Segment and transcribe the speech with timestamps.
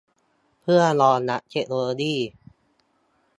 [0.61, 2.15] เพื่อรองรับเทคโนโลยี